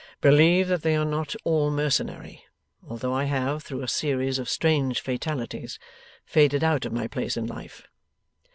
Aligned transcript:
Believe 0.19 0.67
that 0.67 0.81
they 0.81 0.95
are 0.95 1.05
not 1.05 1.35
all 1.43 1.69
mercenary, 1.69 2.43
although 2.89 3.13
I 3.13 3.25
have, 3.25 3.61
through 3.61 3.83
a 3.83 3.87
series 3.87 4.39
of 4.39 4.49
strange 4.49 4.99
fatalities, 4.99 5.77
faded 6.25 6.63
out 6.63 6.85
of 6.87 6.91
my 6.91 7.05
place 7.05 7.37
in 7.37 7.45
life. 7.45 7.85